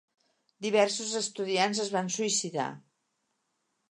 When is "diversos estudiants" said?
0.65-1.83